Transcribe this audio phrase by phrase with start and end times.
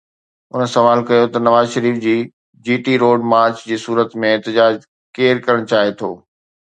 [0.53, 1.95] هن سوال ڪيو ته Nawaz Sharif
[2.67, 4.73] G T road march جي صورت ۾ احتجاج
[5.15, 6.11] ڪير ڪرڻ چاهي ٿو؟